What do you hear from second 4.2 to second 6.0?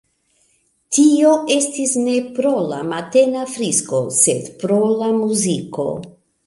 sed pro la muziko.